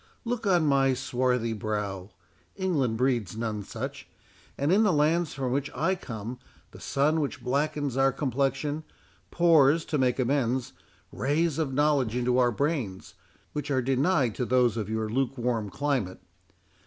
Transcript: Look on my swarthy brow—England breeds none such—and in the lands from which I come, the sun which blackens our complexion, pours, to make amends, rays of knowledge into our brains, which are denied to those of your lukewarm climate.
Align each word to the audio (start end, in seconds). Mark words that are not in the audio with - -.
Look 0.25 0.47
on 0.47 0.65
my 0.65 0.95
swarthy 0.95 1.53
brow—England 1.53 2.97
breeds 2.97 3.37
none 3.37 3.61
such—and 3.61 4.71
in 4.73 4.81
the 4.81 4.91
lands 4.91 5.35
from 5.35 5.51
which 5.51 5.69
I 5.75 5.93
come, 5.93 6.39
the 6.71 6.79
sun 6.79 7.21
which 7.21 7.43
blackens 7.43 7.95
our 7.97 8.11
complexion, 8.11 8.83
pours, 9.29 9.85
to 9.85 9.99
make 9.99 10.17
amends, 10.17 10.73
rays 11.11 11.59
of 11.59 11.71
knowledge 11.71 12.15
into 12.15 12.39
our 12.39 12.49
brains, 12.51 13.13
which 13.53 13.69
are 13.69 13.83
denied 13.83 14.33
to 14.37 14.45
those 14.45 14.75
of 14.75 14.89
your 14.89 15.07
lukewarm 15.07 15.69
climate. 15.69 16.17